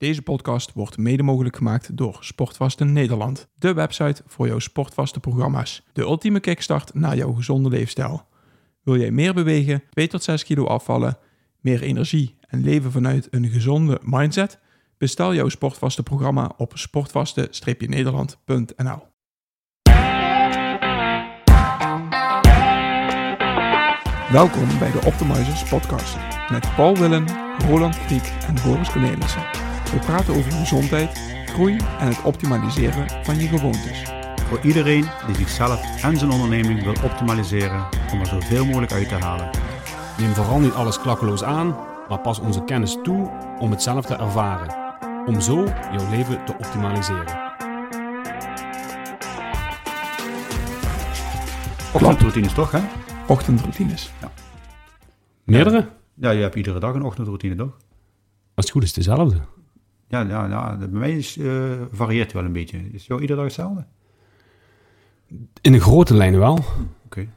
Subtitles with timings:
[0.00, 5.82] Deze podcast wordt mede mogelijk gemaakt door Sportvasten Nederland, de website voor jouw sportvaste programma's.
[5.92, 8.26] De ultieme kickstart naar jouw gezonde leefstijl.
[8.82, 11.18] Wil jij meer bewegen, 2 tot 6 kilo afvallen,
[11.60, 14.58] meer energie en leven vanuit een gezonde mindset?
[14.98, 19.02] Bestel jouw sportvaste programma op sportvaste-nederland.nl.
[24.30, 26.16] Welkom bij de Optimizers podcast
[26.50, 27.26] met Paul Willen,
[27.58, 29.69] Roland Kriek en Boris Cornelissen.
[29.90, 34.02] We praten over gezondheid, groei en het optimaliseren van je gewoontes.
[34.48, 39.14] Voor iedereen die zichzelf en zijn onderneming wil optimaliseren om er zoveel mogelijk uit te
[39.14, 39.50] halen.
[40.18, 41.76] Neem vooral niet alles klakkeloos aan,
[42.08, 44.74] maar pas onze kennis toe om het zelf te ervaren.
[45.26, 47.38] Om zo jouw leven te optimaliseren.
[51.94, 52.80] Ochtendroutines toch, hè?
[53.26, 54.12] Ochtendroutines.
[55.44, 55.88] Meerdere?
[56.14, 57.76] Ja, je hebt iedere dag een ochtendroutine, toch?
[58.54, 59.40] Als het goed is, dezelfde.
[60.10, 62.78] Ja, ja, ja bij mij is, eh, varieert wel een beetje.
[62.92, 63.84] Is jou iedere dag hetzelfde?
[65.60, 66.58] In de grote lijnen wel.
[67.04, 67.28] Oké.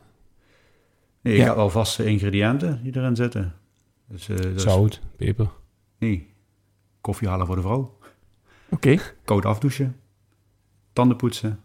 [1.22, 1.46] Nee, ik Ja.
[1.46, 3.54] heb wel vaste ingrediënten die erin zitten.
[4.08, 5.50] Dus, eh, Zout, peper.
[5.98, 6.34] nee,
[7.02, 7.98] koffie halen voor de vrouw.
[8.70, 9.96] Oké, Koud afdouchen.
[10.94, 11.60] Tanden poetsen.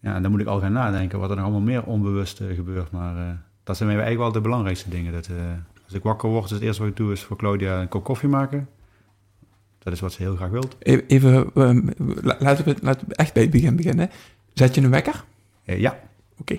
[0.00, 2.54] Ja, en dan moet ik al gaan nadenken wat er nog allemaal meer onbewust eh,
[2.54, 2.90] gebeurt.
[2.90, 5.12] Maar dat zijn mij eigenlijk wel de belangrijkste dingen.
[5.12, 5.30] Dat,
[5.84, 8.04] als ik wakker word, is het eerste wat ik doe is voor Claudia een kop
[8.04, 8.68] koffie maken.
[9.82, 10.76] Dat is wat ze heel graag wilt.
[10.78, 11.88] E- even, ehm,
[12.22, 14.10] la- laten, we, laten we echt bij het begin beginnen.
[14.52, 15.24] Zet je een wekker?
[15.64, 15.98] Eh, ja,
[16.38, 16.58] Oké.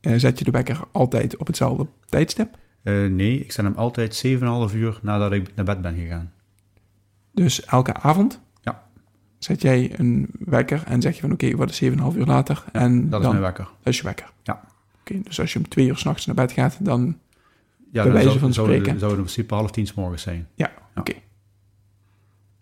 [0.00, 2.58] Eh, zet je de wekker altijd op hetzelfde tijdstip?
[2.82, 6.32] Eh, nee, ik zet hem altijd 7,5 uur nadat ik naar bed ben gegaan.
[7.32, 8.82] Dus elke avond Ja.
[9.38, 12.64] zet jij een wekker en zeg je van oké, wat is 7,5 uur later?
[12.72, 13.64] en Dat is mijn wekker.
[13.64, 14.32] Dat is je wekker.
[14.42, 14.60] Ja.
[15.00, 17.00] Oké, dus als je om twee uur s'nachts naar bed gaat, dan...
[17.04, 17.14] Ja,
[17.92, 18.98] Bij dan wijze zou, van zou, spreken.
[18.98, 20.48] zou het in principe half tien 's morgens zijn.
[20.54, 21.12] Ja, oké.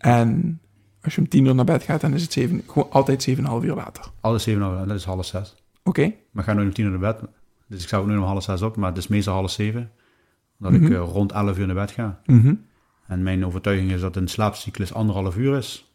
[0.01, 0.59] En
[1.01, 3.35] als je om tien uur naar bed gaat, dan is het zeven, gewoon altijd 7,5
[3.63, 4.03] uur later.
[4.21, 5.55] Alles 7,5 uur, dat is half zes.
[5.83, 7.21] Oké, Maar ik ga nu om tien uur naar bed.
[7.67, 9.91] Dus ik zou nu om half zes op, maar het is meestal half zeven.
[10.59, 10.85] Omdat Mhm.
[10.85, 12.19] ik eh, rond 11 uur naar bed ga.
[12.25, 12.53] Mhm.
[13.07, 15.93] En mijn overtuiging is dat een slaapcyclus anderhalf uur is.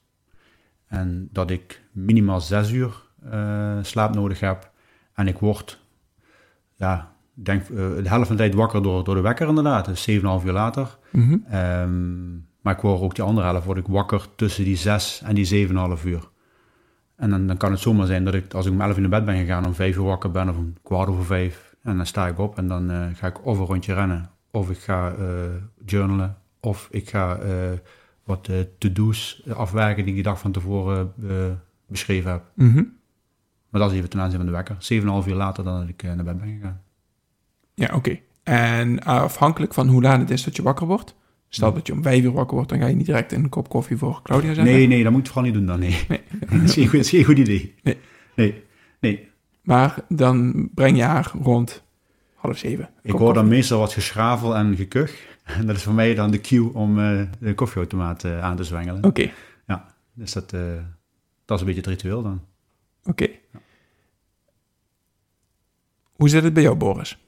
[0.87, 4.71] En dat ik minimaal zes uur eh, slaap nodig heb.
[5.15, 5.81] En ik word,
[6.75, 9.85] ja, denk eh, de helft van de tijd wakker door, door de wekker inderdaad.
[9.85, 10.99] Dus 7,5 uur later.
[11.13, 11.37] Mhm.
[11.51, 12.35] Ehm,
[12.67, 15.69] maar ik word ook die andere helft word ik wakker tussen die 6 en die
[15.69, 16.29] 7,5 uur.
[17.17, 19.11] En dan, dan kan het zomaar zijn dat ik, als ik om 11 uur naar
[19.11, 21.77] bed ben gegaan, om 5 uur wakker ben of om kwart over 5.
[21.83, 24.71] En dan sta ik op en dan eh, ga ik of een rondje rennen, of
[24.71, 25.27] ik ga eh,
[25.85, 27.53] journalen, of ik ga eh,
[28.25, 31.13] wat to-do's afwerken die ik die dag van tevoren
[31.87, 32.43] beschreven heb.
[32.55, 32.85] Mhm.
[33.69, 34.77] Maar dat is even ten aanzien van de wekker.
[35.23, 36.81] 7,5 uur later dan dat ik naar bed ben gegaan.
[37.75, 38.19] Ja, oké.
[38.43, 41.15] En afhankelijk van hoe laat het is dat je wakker wordt.
[41.57, 43.69] Stel dat je om 5 uur wakker wordt, dan ga je niet direct een kop
[43.69, 44.75] koffie voor Claudia zetten.
[44.75, 46.05] Nee, nee, dat moet je vooral niet doen dan, nee.
[46.09, 46.21] Nee.
[46.51, 47.75] dat, is geen goed, dat is geen goed idee.
[47.83, 47.99] Nee.
[48.35, 48.63] Nee,
[49.01, 49.29] nee.
[49.63, 51.85] Maar dan breng je haar rond
[52.35, 52.89] half zeven.
[53.03, 55.13] Ik hoor dan meestal wat geschravel en gekuch.
[55.45, 58.65] En dat is voor mij dan de cue om eh, de koffieautomaat eh, aan te
[58.65, 59.05] zwengelen.
[59.05, 59.31] Oké,
[60.15, 60.61] Dus dat, eh,
[61.45, 62.45] dat is een beetje het ritueel dan.
[63.05, 63.29] oké.
[66.13, 67.19] Hoe zit het bij jou, Boris?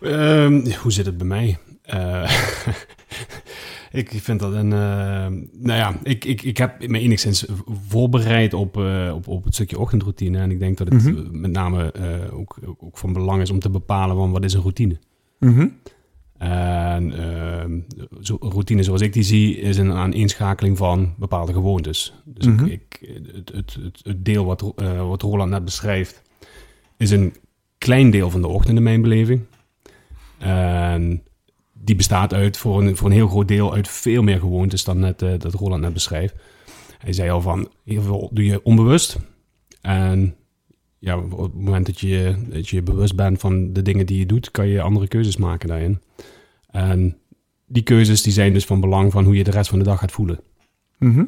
[0.00, 1.58] Ehm, hoe zit het bij mij?
[1.86, 2.30] Eh,
[4.00, 4.72] ik vind dat een...
[4.72, 7.46] eh, nou ja, ik, ik, ik heb me enigszins
[7.88, 10.38] voorbereid op, eh, op, op het stukje ochtendroutine.
[10.38, 11.40] En ik denk dat het Mhm.
[11.40, 11.92] met name
[12.32, 14.98] ook, ook van belang is om te bepalen van wat is een routine.
[15.38, 15.68] Mhm.
[16.38, 17.80] En ehm,
[18.20, 22.14] zo, routine zoals ik die zie, is een aaneenschakeling van bepaalde gewoontes.
[22.24, 22.64] Dus Mhm.
[22.64, 24.72] ik, ik, het, het, het, het deel wat,
[25.06, 26.22] wat Roland net beschrijft,
[26.96, 27.34] is een
[27.78, 29.40] klein deel van de ochtend in mijn beleving.
[30.38, 31.22] En
[31.86, 34.98] die bestaat uit voor een, voor een heel groot deel uit veel meer gewoontes dan
[34.98, 36.34] net, eh, dat Roland net beschrijft.
[36.98, 39.18] Hij zei al van, heel veel doe je onbewust.
[39.80, 40.34] En
[40.98, 44.26] ja, op het moment dat je, dat je bewust bent van de dingen die je
[44.26, 46.00] doet, kan je andere keuzes maken daarin.
[46.70, 47.16] En
[47.66, 49.98] die keuzes die zijn dus van belang van hoe je de rest van de dag
[49.98, 50.40] gaat voelen.
[50.98, 51.24] Mhm.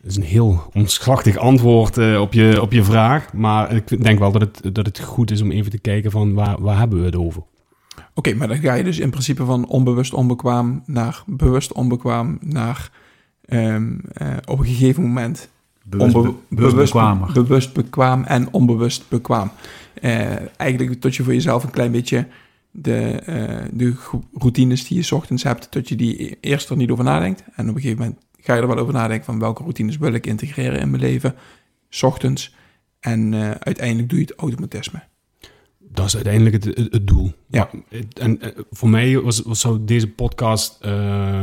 [0.00, 3.32] Dat is een heel omslachtig antwoord eh, op, je, op je vraag.
[3.32, 6.34] Maar ik denk wel dat het, dat het goed is om even te kijken van
[6.34, 7.42] waar, waar hebben we het over.
[8.18, 12.90] Oké, maar dan ga je dus in principe van onbewust onbekwaam naar bewust onbekwaam naar
[13.44, 15.48] ehm, eh, op een gegeven moment
[15.84, 17.32] Bewust, onbe- be- bewust bekwamer.
[17.32, 19.50] bewust bekwaam en onbewust bekwaam.
[20.00, 22.26] Eh, eigenlijk tot je voor jezelf een klein beetje
[22.70, 23.94] de, eh, de
[24.34, 27.42] routines die je 's ochtends hebt, tot je die e- eerst er niet over nadenkt.
[27.54, 30.12] En op een gegeven moment ga je er wel over nadenken van welke routines wil
[30.12, 31.34] ik integreren in mijn leven,
[31.88, 32.54] 's ochtends.
[33.00, 33.34] En
[33.64, 35.02] uiteindelijk doe je het automatisme.
[35.96, 37.32] Dat is uiteindelijk het, het, het doel.
[37.48, 37.70] Ja.
[38.20, 40.92] En eh, voor mij was, was zou deze podcast eh,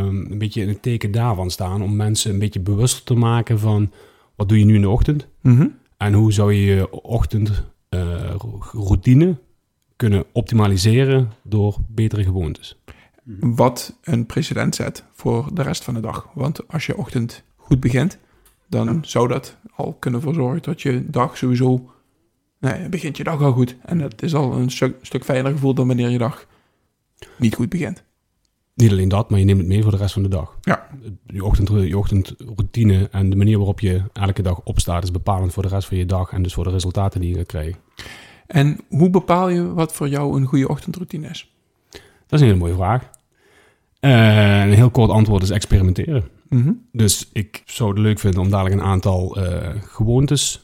[0.05, 1.81] een beetje in het teken daarvan staan.
[1.81, 3.91] Om mensen een beetje bewuster te maken van
[4.35, 5.27] wat doe je nu in de ochtend?
[5.41, 5.67] Mhm.
[5.97, 9.37] En hoe zou je je ochtendroutine
[9.95, 12.77] kunnen optimaliseren door betere gewoontes?
[13.39, 16.29] Wat een precedent zet voor de rest van de dag.
[16.33, 18.17] Want als je ochtend goed begint,
[18.67, 21.92] dan zou dat al kunnen voor zorgen dat je dag sowieso...
[22.63, 23.75] Nee, begint je dag al goed.
[23.85, 26.45] En dat is al een stuk, stuk fijner gevoel dan wanneer je dag
[27.37, 28.03] niet goed begint.
[28.75, 30.57] Niet alleen dat, maar je neemt het mee voor de rest van de dag.
[30.61, 30.87] Ja.
[31.25, 35.63] Je, ochtend, je ochtendroutine en de manier waarop je elke dag opstaat is bepalend voor
[35.63, 37.79] de rest van je dag en dus voor de resultaten die je gaat krijgen.
[38.47, 41.53] En hoe bepaal je wat voor jou een goede ochtendroutine is?
[41.89, 43.09] Dat is een hele mooie vraag.
[43.99, 46.23] Eh, een heel kort antwoord is experimenteren.
[46.49, 46.71] Mhm.
[46.91, 50.62] Dus ik zou het leuk vinden om dadelijk een aantal eh, gewoontes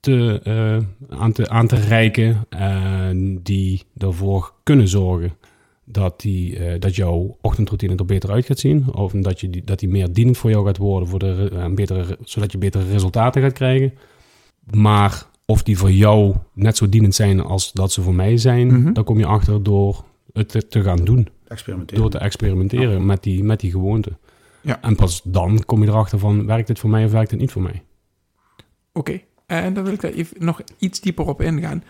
[0.00, 2.46] te, eh, aan, te, aan te reiken.
[2.48, 5.32] En die ervoor kunnen zorgen
[5.84, 8.94] dat, die, eh, dat jouw ochtendroutine er beter uit gaat zien.
[8.94, 11.58] Of dat, je die, dat die meer dienend voor jou gaat worden, voor de, re-
[11.58, 13.92] eh, betere, re- zodat je betere resultaten gaat krijgen.
[14.74, 18.66] Maar of die voor jou net zo dienend zijn als dat ze voor mij zijn,
[18.66, 18.92] Mhm.
[18.92, 21.28] daar kom je achter door het te, te gaan doen.
[21.48, 22.02] Experimenteren.
[22.02, 24.12] Door te experimenteren met, die, met die gewoonte.
[24.60, 24.82] Ja.
[24.82, 27.50] En pas dan kom je erachter van, werkt dit voor mij of werkt het niet
[27.52, 27.82] voor mij?
[28.92, 29.20] Oké,
[29.50, 31.82] en dan wil ik daar even nog iets dieper op ingaan.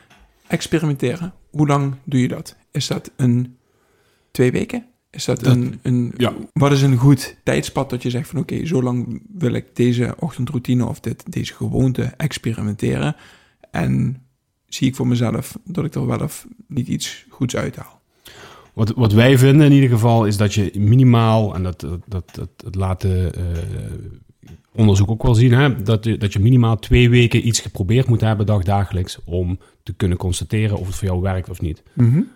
[0.47, 1.33] Experimenteren.
[1.51, 2.57] Hoe lang doe je dat?
[2.71, 3.57] Is dat een
[4.31, 4.85] twee weken?
[5.11, 6.33] Is dat, Dat- een, een ja.
[6.53, 10.15] wat is een goed tijdspad dat je zegt van oké, zo lang wil ik deze
[10.19, 13.17] ochtendroutine of dit, deze gewoonte experimenteren
[13.71, 14.23] en
[14.67, 18.01] zie ik voor mezelf dat ik er wel of niet iets goeds uithaal.
[18.73, 22.51] Wat, wat wij vinden in ieder geval is dat je minimaal, en dat, dat, dat,
[22.73, 23.43] dat, de eh,
[24.75, 28.21] onderzoek ook wel zien, hè, dat, je, dat je minimaal twee weken iets geprobeerd moet
[28.21, 31.83] hebben dagdagelijks om te kunnen constateren of het voor jou werkt of niet.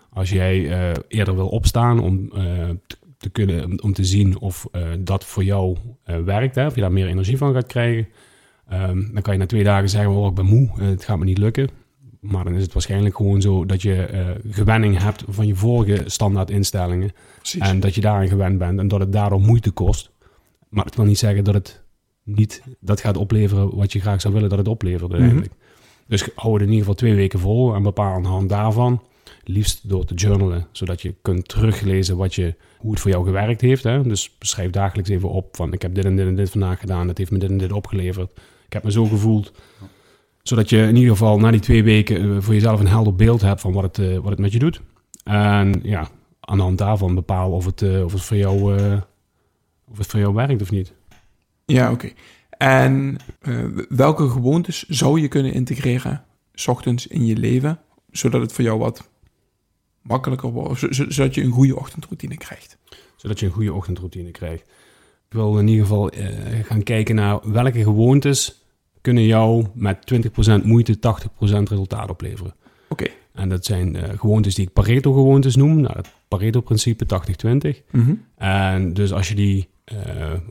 [0.09, 2.69] Als jij eh, eerder wil opstaan om, eh,
[3.17, 5.77] te, kunnen, om te zien of eh, dat voor jou
[6.25, 8.07] werkt, hè, of je daar meer energie van gaat krijgen,
[8.67, 11.25] ehm, dan kan je na twee dagen zeggen, oh, ik ben moe, het gaat me
[11.25, 11.69] niet lukken.
[12.19, 14.07] Maar dan is het waarschijnlijk gewoon zo dat je
[14.49, 17.11] gewenning hebt van je vorige standaard instellingen.
[17.37, 17.61] Precies.
[17.61, 20.11] En dat je daaraan gewend bent en dat het daardoor moeite kost.
[20.69, 21.84] Maar het wil niet zeggen dat het
[22.25, 25.53] niet dat gaat opleveren wat je graag zou willen dat het oplevert uiteindelijk.
[26.07, 29.01] Dus hou het in ieder geval twee weken vol en bepaal aan de hand daarvan,
[29.43, 33.61] liefst door te journalen, zodat je kunt teruglezen wat je, hoe het voor jou gewerkt
[33.61, 33.83] heeft.
[33.83, 34.03] Hè?
[34.03, 37.07] Dus beschrijf dagelijks even op van ik heb dit en dit en dit vandaag gedaan,
[37.07, 38.29] dat heeft me dit en dit opgeleverd.
[38.65, 39.51] Ik heb me zo gevoeld.
[40.41, 43.41] Zodat je in ieder geval na die twee weken eh, voor jezelf een helder beeld
[43.41, 44.81] hebt van wat het, eh, wat het met je doet.
[45.23, 46.07] En ja,
[46.39, 48.75] aan de hand daarvan bepaal of het, eh, of het, voor, jou,
[49.91, 50.93] of het voor jou werkt of niet.
[51.65, 52.11] Ja, oké.
[52.57, 56.23] En eh, welke gewoontes zou je kunnen integreren,
[56.53, 57.79] s ochtends in je leven,
[58.11, 59.09] zodat het voor jou wat
[60.01, 62.77] makkelijker wordt, zodat je een goede ochtendroutine krijgt?
[63.15, 64.63] Zodat je een goede ochtendroutine krijgt.
[65.27, 66.27] Ik wil in ieder geval eh,
[66.63, 68.65] gaan kijken naar welke gewoontes
[69.01, 70.13] kunnen jou met
[70.61, 70.99] 20% moeite 80%
[71.39, 72.55] resultaat opleveren.
[72.89, 73.05] Oké.
[73.33, 75.81] En dat zijn eh, gewoontes die ik Pareto-gewoontes noem.
[75.81, 77.83] Nou, het Pareto-principe 80-20.
[77.91, 78.13] Mhm.
[78.37, 79.97] En dus als je die, eh,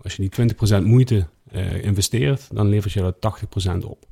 [0.02, 4.06] als je die 20% moeite eh, investeert, dan levert je dat 80% op.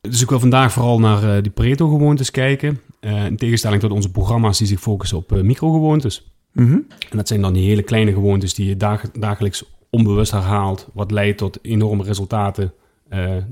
[0.00, 2.80] Dus ik wil vandaag vooral naar eh, die Pareto-gewoontes kijken.
[3.00, 6.32] in tegenstelling tot onze programma's die zich focussen op microgewoontes.
[6.52, 6.72] Mhm.
[7.10, 10.88] En dat zijn dan die hele kleine gewoontes die je dag, dagelijks onbewust herhaalt.
[10.92, 12.72] Wat leidt tot enorme resultaten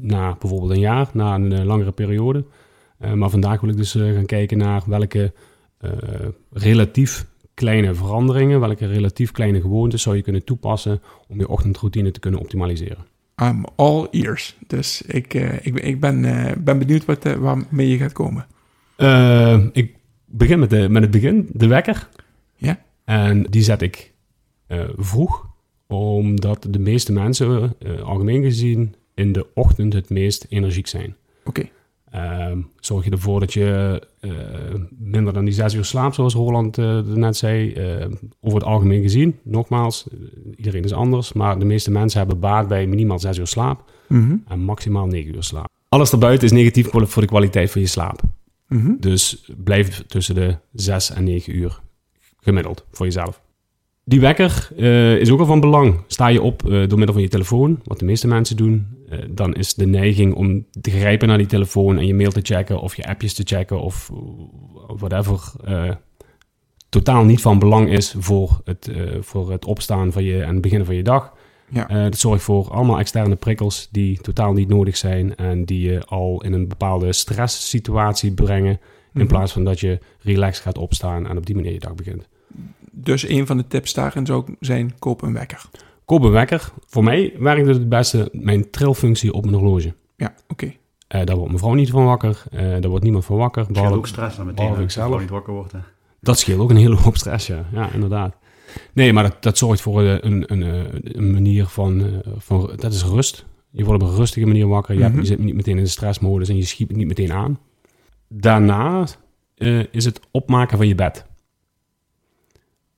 [0.01, 2.45] na bijvoorbeeld een jaar, na een langere periode.
[3.15, 5.33] Maar vandaag wil ik dus gaan kijken naar welke
[6.53, 7.27] relatief
[7.57, 12.41] kleine veranderingen, welke relatief kleine gewoontes zou je kunnen toepassen om je ochtendroutine te kunnen
[12.41, 13.07] optimaliseren.
[13.43, 14.57] I'm all ears.
[14.67, 18.13] Dus ik, eh, ik, ben- ik ben, eh, ben benieuwd wat, eh, waarmee je gaat
[18.13, 18.47] komen.
[19.73, 19.95] Ik
[20.25, 22.09] begin met, de, met het begin, de wekker.
[22.57, 22.83] Ja.
[23.05, 24.13] En die zet ik
[24.97, 25.47] vroeg,
[25.87, 31.17] omdat de meeste mensen, algemeen gezien, in de ochtend het meest energiek zijn.
[31.45, 31.69] Oké.
[32.81, 34.31] Zorg je ervoor dat je eh,
[34.99, 37.73] minder dan die zes uur slaapt, zoals Roland eh, net zei.
[37.73, 38.07] eh,
[38.41, 40.19] over het algemeen gezien, nogmaals, eh,
[40.57, 44.37] iedereen is anders, maar de meeste mensen hebben baat bij minimaal zes uur slaap Mhm.
[44.49, 45.69] en maximaal negen uur slaap.
[45.89, 48.21] Alles daarbuiten is negatief voor de kwaliteit van je slaap.
[48.69, 48.93] Mhm.
[49.01, 51.81] Dus blijf tussen de 6 en 9 uur
[52.41, 53.41] gemiddeld voor jezelf.
[54.09, 56.01] Die wekker eh, is ook al van belang.
[56.07, 59.19] Sta je op eh, door middel van je telefoon, wat de meeste mensen doen, eh,
[59.31, 62.81] dan is de neiging om te grijpen naar die telefoon en je mail te checken
[62.81, 64.11] of je appjes te checken of
[64.87, 65.53] whatever
[66.89, 70.87] totaal niet van belang is voor het, voor het opstaan van je en het beginnen
[70.87, 71.33] van je dag.
[71.71, 71.87] Ja.
[71.87, 76.43] Dat zorgt voor allemaal externe prikkels die totaal niet nodig zijn en die je al
[76.43, 78.79] in een bepaalde stresssituatie brengen
[79.17, 79.27] In Mhm.
[79.27, 82.29] plaats van dat je relaxed gaat opstaan en op die manier je dag begint.
[82.99, 85.63] Dus een van de tips daarin zou zijn, koop een wekker.
[86.05, 86.73] Koop een wekker.
[86.87, 89.95] Voor mij werkt het het beste mijn trilfunctie op mijn horloge.
[90.17, 90.73] Ja, oké.
[91.09, 92.43] Eh, daar wordt mijn vrouw niet van wakker.
[92.51, 93.67] eh, daar wordt niemand van wakker.
[93.67, 94.69] Het scheelt ook stress dan meteen.
[94.69, 95.07] als ikzelf.
[95.07, 95.73] vrouw niet wakker wordt.
[95.73, 95.79] hè.
[96.21, 97.65] Dat scheelt ook een hele hoop stress, ja.
[97.73, 98.37] Ja, inderdaad.
[98.93, 100.63] Nee, maar dat, dat zorgt voor eh, een, een,
[101.03, 102.71] een manier van, eh, van...
[102.77, 103.45] Dat is rust.
[103.71, 104.95] Je wordt op een rustige manier wakker.
[104.95, 105.23] Je, hebt- Mhm.
[105.23, 107.59] je zit niet meteen in de stressmodus en je schiet het niet meteen aan.
[108.29, 109.07] Daarna
[109.55, 111.26] eh, is het opmaken van je bed.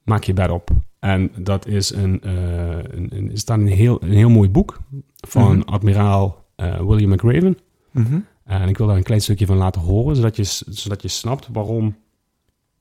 [0.08, 0.70] Maak je bed op.
[0.98, 2.20] En dat is een...
[2.22, 2.32] eh
[2.78, 4.78] een, een, staat een heel, een heel mooi boek
[5.28, 5.68] van Mhm.
[5.68, 7.58] admiraal eh, William McRaven.
[7.90, 8.18] Mhm.
[8.44, 11.48] En ik wil daar een klein stukje van laten horen, zodat je, zodat je snapt
[11.52, 11.96] waarom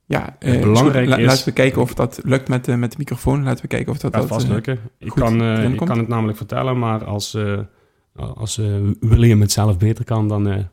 [0.06, 2.98] Ja, eh, belangrijk la- is- Laten we kijken of dat lukt met, de met de
[2.98, 3.44] microfoon.
[3.44, 4.14] Laten we kijken of dat...
[4.14, 4.80] dat vast lukken.
[5.00, 5.42] Ik goed kan,
[5.74, 7.60] ik kan het namelijk vertellen, maar als, eh,
[8.16, 8.66] als eh,
[9.00, 10.64] William het zelf beter kan, dan eh,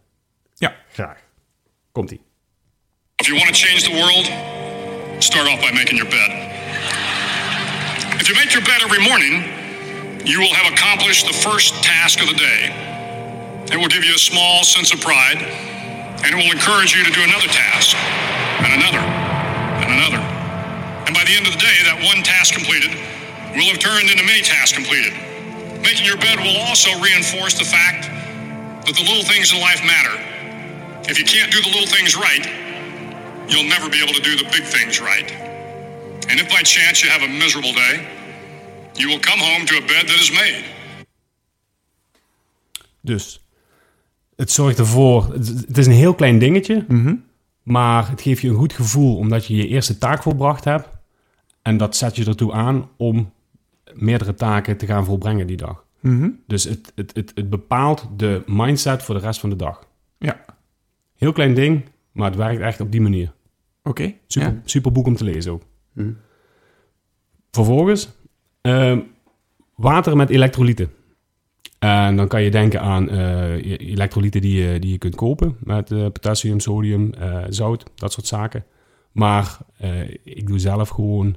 [0.55, 0.75] Ja.
[0.93, 1.19] graag.
[1.93, 2.21] Komt-ie.
[3.17, 4.31] If you want to change the world,
[5.21, 6.31] start off by making your bed.
[8.21, 9.45] If you make your bed every morning,
[10.25, 12.73] you will have accomplished the first task of the day.
[13.73, 17.13] It will give you a small sense of pride, and it will encourage you to
[17.13, 17.97] do another task,
[18.65, 19.05] and another,
[19.85, 20.23] and another.
[21.05, 22.97] And by the end of the day, that one task completed
[23.53, 25.13] will have turned into many tasks completed.
[25.85, 28.09] Making your bed will also reinforce the fact
[28.87, 30.17] that the little things in life matter.
[31.09, 32.49] If you can't do the little things right,
[33.47, 35.31] you'll never be able to do the big things right.
[36.31, 38.07] And if by chance you have a miserable day,
[38.93, 40.65] you will come home to a bed that is made.
[43.01, 43.41] Dus
[44.37, 47.15] het zorgt ervoor, het, is een heel klein dingetje, mhm.
[47.63, 50.89] maar het geeft je een goed gevoel omdat je je eerste taak volbracht hebt.
[51.63, 53.33] En dat zet je ertoe aan om
[53.93, 55.85] meerdere taken te gaan volbrengen die dag.
[56.01, 56.31] Mhm.
[56.47, 59.87] Dus het, het, het, het bepaalt de mindset voor de rest van de dag.
[60.19, 60.45] Ja,
[61.17, 61.85] Heel klein ding,
[62.15, 63.33] maar het werkt echt op die manier.
[63.83, 64.15] oké.
[64.27, 64.61] Super, Ja.
[64.65, 65.63] super boek om te lezen ook.
[65.93, 66.13] Mhm.
[67.51, 68.09] Vervolgens,
[68.61, 69.01] ehm,
[69.75, 70.91] water met elektrolyten.
[71.79, 75.57] En dan kan je denken aan eh, elektrolyten die je, die je kunt kopen.
[75.61, 78.65] Met eh, potassium, sodium, eh, zout, dat soort zaken.
[79.13, 79.59] Maar
[80.25, 81.37] ik doe zelf gewoon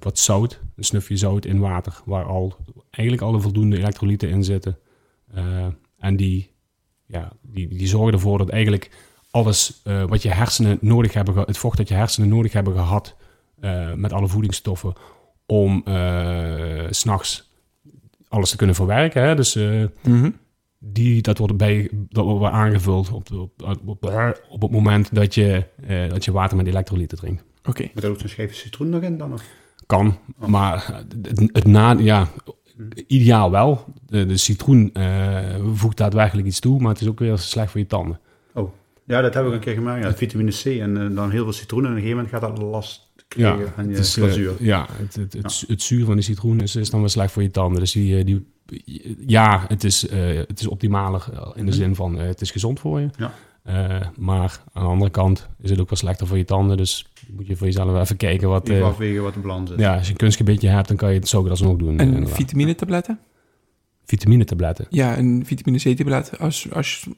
[0.00, 2.00] wat zout, een snufje zout in water.
[2.04, 2.56] Waar al,
[2.90, 4.78] eigenlijk alle voldoende elektrolyten in zitten.
[5.98, 6.50] En die,
[7.06, 8.90] ja, die, die zorgen ervoor dat eigenlijk
[9.30, 13.16] alles eh, wat je hersenen nodig hebben, het vocht dat je hersenen nodig hebben gehad
[13.60, 14.92] eh, met alle voedingsstoffen
[15.46, 17.50] om eh, s s'nachts
[18.28, 19.22] alles te kunnen verwerken.
[19.22, 19.34] Hè?
[19.34, 20.30] Dus eh, Mhm.
[20.78, 24.04] die, dat wordt, bij, dat wordt aangevuld op, op, op,
[24.48, 27.44] op het moment dat je, eh, dat je water met elektrolyten drinkt.
[27.64, 27.88] Oké.
[27.94, 29.32] Moet er ook zo'n schijfje citroen nog in dan?
[29.32, 29.42] Of?
[29.86, 32.28] Kan, maar het, het na, ja,
[33.06, 33.84] ideaal wel.
[34.06, 35.38] De, de citroen eh,
[35.74, 38.20] voegt daadwerkelijk iets toe, maar het is ook weer slecht voor je tanden.
[39.10, 40.04] Ja, dat heb ik een keer gemaakt.
[40.04, 41.84] Ja, vitamine C en eh, dan heel veel citroen.
[41.84, 44.52] En op een gegeven moment gaat dat last krijgen van je het is, eh, glazuur.
[44.58, 47.42] ja, het, het, het, het zuur van de citroen is, is dan wel slecht voor
[47.42, 47.80] je tanden.
[47.80, 48.46] Dus die, eh, die,
[49.26, 51.24] ja, het is, eh, het is optimaler
[51.54, 53.08] in de zin van eh, het is gezond voor je.
[53.16, 53.32] Ja.
[53.62, 56.76] Eh, maar aan de andere kant is het ook wel slechter voor je tanden.
[56.76, 58.68] Dus moet je voor jezelf even kijken wat...
[58.68, 59.78] Even eh, afwegen wat de balans is.
[59.78, 61.98] ja, als je een kunstgebiedje hebt, dan kan je het zo dat nog doen.
[61.98, 62.36] En inderdaad.
[62.36, 63.18] vitamine-tabletten?
[64.10, 64.86] Vitaminetabletten.
[64.88, 66.38] Ja, een vitamine C-tablet.
[66.38, 67.08] Als, als,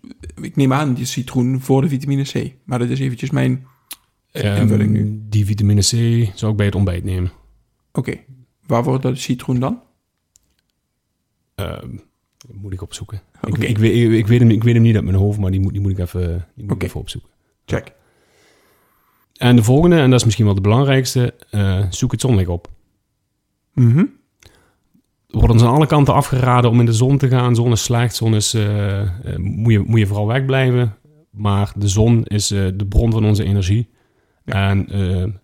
[0.41, 2.55] ik neem aan, die citroen voor de vitamine C.
[2.65, 3.67] Maar dat is eventjes mijn
[4.33, 5.23] eh, invulling nu.
[5.29, 5.91] Die vitamine C
[6.35, 7.33] zou ik bij het ontbijt nemen.
[7.93, 8.17] Oké.
[8.67, 9.81] Waarvoor de citroen dan?
[11.55, 11.97] Ehm,
[12.53, 13.23] moet ik opzoeken.
[13.43, 15.61] Ik, ik, weet, ik, weet hem, ik weet hem niet uit mijn hoofd, maar die
[15.61, 17.31] moet, die moet ik even, die moet ik even opzoeken.
[17.65, 17.93] Check.
[19.37, 22.71] En de volgende, en dat is misschien wel de belangrijkste, eh, zoek het zonlicht op.
[23.75, 24.05] Mhm.
[25.33, 27.55] Wordt ons aan alle kanten afgeraden om in de zon te gaan.
[27.55, 30.97] Zon is slecht, zon is, eh, eh, moet, je, moet je vooral wegblijven.
[31.31, 33.89] Maar de zon is eh, de bron van onze energie.
[34.45, 34.69] Ja.
[34.69, 34.89] En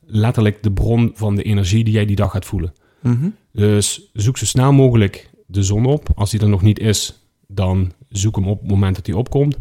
[0.07, 2.73] letterlijk de bron van de energie die jij die dag gaat voelen.
[3.01, 3.29] Mhm.
[3.53, 6.09] Dus zoek zo snel mogelijk de zon op.
[6.15, 9.59] Als die er nog niet is, dan zoek hem op het moment dat hij opkomt.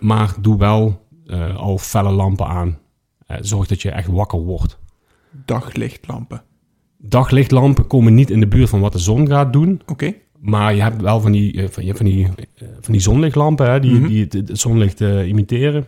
[0.00, 1.06] Maar doe wel
[1.56, 2.78] al felle lampen aan.
[3.40, 4.78] Zorg dat je echt wakker wordt.
[5.44, 6.42] Daglichtlampen.
[7.02, 9.80] Daglichtlampen komen niet in de buurt van wat de zon gaat doen.
[9.86, 10.14] Oké.
[10.38, 13.00] Maar je hebt wel van die, eh, van, je hebt van die, eh, van die
[13.00, 14.06] zonlichtlampen hè, die, Mhm.
[14.08, 15.86] die het, het zonlicht eh, imiteren.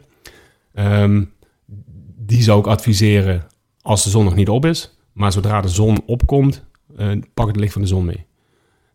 [0.74, 1.24] Ehm,
[2.16, 3.46] die zou ik adviseren
[3.82, 4.96] als de zon nog niet op is.
[5.12, 6.64] Maar zodra de zon opkomt,
[7.34, 8.24] pak het licht van de zon mee.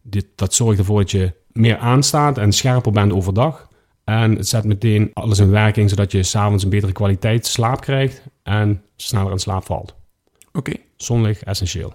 [0.02, 3.68] Dit, dat zorgt ervoor dat je meer aanstaat en scherper bent overdag.
[4.04, 8.22] En het zet meteen alles in werking, zodat je s'avonds een betere kwaliteit slaap krijgt
[8.44, 9.96] en sneller in slaap valt.
[10.54, 10.74] Oké.
[10.96, 11.94] Zonlicht essentieel.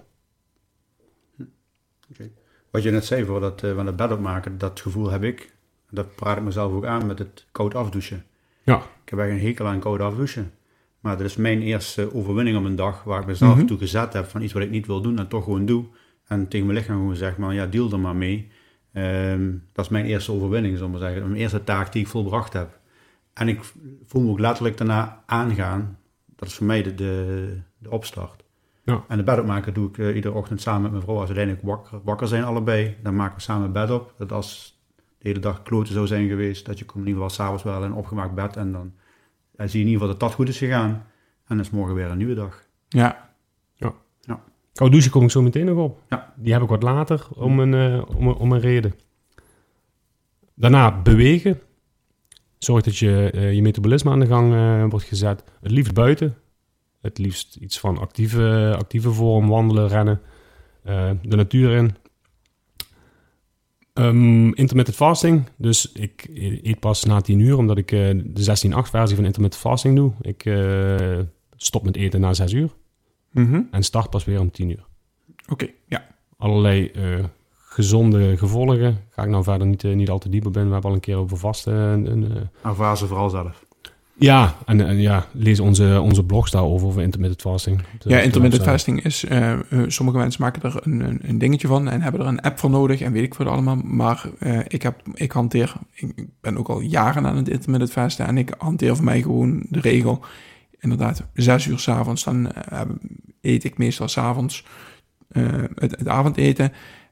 [2.71, 5.53] Wat je net zei voor dat, eh, van het bed opmaken, dat gevoel heb ik.
[5.89, 8.23] Dat praat ik mezelf ook aan met het koud afdouchen.
[8.63, 8.75] Ja.
[8.77, 10.51] Ik heb eigenlijk een hekel aan koude afdouchen.
[10.99, 13.65] Maar dat is mijn eerste overwinning op een dag waar ik mezelf Mhm.
[13.65, 15.85] toe gezet heb van iets wat ik niet wil doen en toch gewoon doe.
[16.27, 18.51] En tegen mijn lichaam gewoon zeg, maar ja, deal er maar mee.
[18.93, 21.27] Ehm, dat is mijn eerste overwinning, zullen we maar zeggen.
[21.29, 22.79] Mijn eerste taak die ik volbracht heb.
[23.33, 23.59] En ik
[24.05, 25.97] voel me ook letterlijk daarna aangaan.
[26.35, 28.42] Dat is voor mij de, de, de opstart.
[28.83, 29.03] Ja.
[29.07, 31.15] En de bed opmaken doe ik eh, iedere ochtend samen met mijn vrouw.
[31.19, 34.13] Als we uiteindelijk wakker, wakker zijn allebei, dan maken we samen bed op.
[34.17, 34.81] Dat als
[35.17, 37.77] de hele dag kloten zou zijn geweest, dat je komt in ieder geval s'avonds wel
[37.77, 38.55] in een opgemaakt bed.
[38.55, 38.93] En dan
[39.57, 40.89] ja, zie je in ieder geval dat dat goed is gegaan.
[40.89, 42.63] En dan is morgen weer een nieuwe dag.
[42.89, 43.31] Ja,
[44.73, 45.99] Koude douchen kom ik zo meteen nog op.
[46.09, 46.33] Ja.
[46.35, 48.93] Die heb ik wat later om een, eh, om, een- om een reden.
[50.55, 51.59] Daarna bewegen.
[52.57, 55.43] Zorg dat je, eh, je metabolisme aan de gang eh, wordt gezet.
[55.61, 56.35] Het liefst buiten.
[57.03, 60.21] Het liefst iets van actieve, actieve vorm, wandelen, rennen.
[60.83, 61.95] eh, de natuur in.
[63.93, 65.43] Ehm intermittent fasting.
[65.57, 66.27] Dus ik
[66.63, 70.11] eet pas na 10 uur, omdat ik eh, de 16-8 versie van intermittent fasting doe.
[70.21, 71.19] Ik eh,
[71.55, 72.69] stop met eten na 6 uur
[73.31, 73.61] Mhm.
[73.71, 74.85] en start pas weer om 10 uur
[75.51, 75.67] oké.
[75.87, 76.05] Ja,
[76.37, 78.97] allerlei eh, gezonde gevolgen.
[79.09, 80.65] Ga ik nou verder niet, niet al te diep op in.
[80.67, 81.73] We hebben al een keer over vasten.
[81.73, 83.65] en- en, eh, ze vooral zelf.
[84.15, 87.81] Ja, en, en ja, lees onze, onze blogs daarover, over intermittent fasting.
[87.99, 89.23] Ja intermittent fasting is...
[89.23, 92.59] eh, eh, sommige mensen maken er een, een, dingetje van en hebben er een app
[92.59, 93.75] voor nodig en weet ik wat allemaal.
[93.75, 95.73] Maar eh, ik, heb, ik hanteer...
[95.93, 99.65] Ik ben ook al jaren aan het intermittent fasten en ik hanteer voor mij gewoon
[99.69, 100.25] de regel.
[100.79, 102.51] Inderdaad, zes uur s'avonds, dan
[103.41, 104.65] eet ik meestal s'avonds
[105.75, 106.71] het, het avondeten.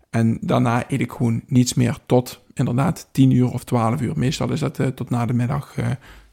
[0.09, 4.13] En daarna eet ik gewoon niets meer tot inderdaad 10 uur of 12 uur.
[4.15, 5.75] Meestal is dat tot na de middag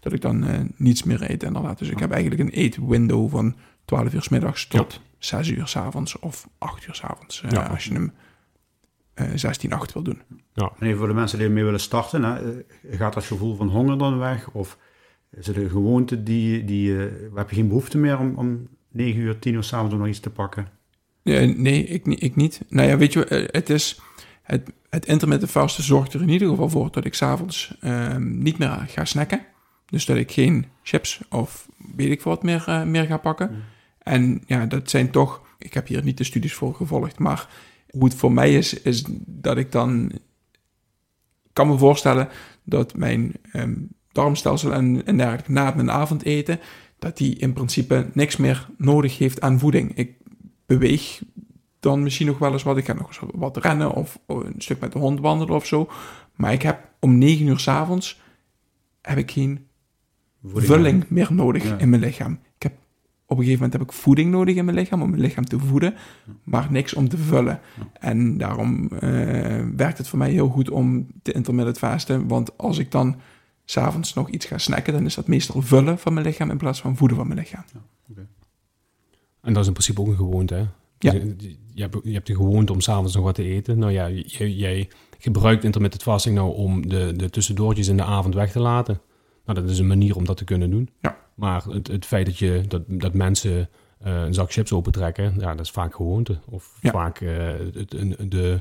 [0.01, 1.79] dat ik dan eh, niets meer eet inderdaad.
[1.79, 5.77] Dus ik heb eigenlijk een eetwindow van 12 uur s middags tot 6 uur s
[5.77, 7.43] avonds of 8 uur s avonds.
[7.43, 7.63] eh, Ja.
[7.63, 8.13] Als je hem
[9.15, 10.23] eh 16-8 wil doen.
[10.79, 12.39] En even voor de mensen die ermee willen starten, hè,
[12.97, 14.51] gaat dat gevoel van honger dan weg?
[14.51, 14.79] Of
[15.31, 18.69] is het een gewoonte die, die eh, waar heb je geen behoefte meer om, om
[18.93, 20.69] 9 uur, 10 uur s'avonds nog iets te pakken?
[21.23, 22.61] Nee, ik, ik niet.
[22.69, 24.01] Nou ja, weet je, het is...
[24.43, 28.59] Het, het intermittent vasten zorgt er in ieder geval voor dat ik s'avonds ehm niet
[28.59, 29.41] meer ga snacken.
[29.91, 33.65] Dus dat ik geen chips of weet ik wat meer, eh, meer ga pakken.
[33.99, 35.47] En ja, dat zijn toch...
[35.59, 37.49] Ik heb hier niet de studies voor gevolgd, maar
[37.91, 40.13] hoe het voor mij is, is dat ik dan...
[41.53, 42.29] Kan me voorstellen
[42.65, 43.75] dat mijn ehm,
[44.13, 46.61] darmstelsel en, en dergelijke na mijn avondeten...
[46.99, 49.97] dat die in principe niks meer nodig heeft aan voeding.
[49.97, 50.17] Ik
[50.67, 51.23] beweeg
[51.81, 52.77] dan misschien nog wel eens wat.
[52.77, 55.91] Ik ga nog eens wat rennen of een stuk met de hond wandelen of zo.
[56.35, 58.21] Maar ik heb om negen uur s'avonds
[59.03, 59.68] heb ik geen
[60.51, 61.79] Voeding- vulling meer nodig Ja.
[61.79, 62.33] in mijn lichaam.
[62.57, 62.73] Ik heb,
[63.27, 65.59] op een gegeven moment heb ik voeding nodig in mijn lichaam om mijn lichaam te
[65.59, 65.95] voeden,
[66.45, 67.61] maar niks om te vullen.
[68.01, 69.01] En daarom eh,
[69.77, 72.27] werkt het voor mij heel goed om te intermittent fasten.
[72.29, 73.17] Want als ik dan
[73.65, 76.81] s'avonds nog iets ga snacken, dan is dat meestal vullen van mijn lichaam in plaats
[76.81, 77.65] van voeden van mijn lichaam.
[79.41, 80.65] En dat is in principe ook een gewoonte, hè?
[80.99, 81.13] Ja.
[81.13, 81.29] Dus, eh,
[81.75, 83.79] je, hebt, je hebt de gewoonte om s'avonds nog wat te eten.
[83.79, 88.35] Nou ja, jij, jij gebruikt intermittent fasting nou om de, de tussendoortjes in de avond
[88.35, 89.01] weg te laten.
[89.49, 90.89] Nou, dat is een manier om dat te kunnen doen.
[91.01, 91.17] Ja.
[91.35, 93.69] Maar het, het feit dat, je, dat, dat mensen
[94.01, 96.39] eh, een zak chips opentrekken, ja, dat is vaak gewoonte.
[96.51, 96.91] Of Ja.
[96.91, 97.37] vaak eh,
[97.75, 98.61] het, een, de,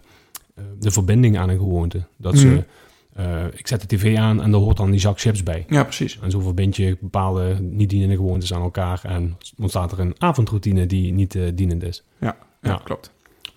[0.55, 2.01] eh, de verbinding aan een gewoonte.
[2.17, 3.47] Dat ze, Mhm.
[3.55, 5.65] ik zet de tv aan en daar hoort dan die zak chips bij.
[5.67, 6.19] Ja, precies.
[6.21, 8.99] En zo verbind je bepaalde niet dienende gewoontes aan elkaar.
[9.03, 12.03] En ontstaat er een avondroutine die niet dienend is.
[12.19, 12.81] Ja, ja, Ja.
[12.83, 13.11] klopt.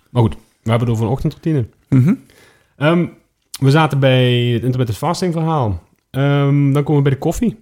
[0.09, 1.67] Maar goed, we hebben het over een ochtendroutine.
[1.89, 2.13] Mhm.
[2.77, 3.05] Ehm,
[3.59, 5.83] we zaten bij het intermittent fasting verhaal.
[6.11, 7.57] Ehm, dan komen we bij de koffie.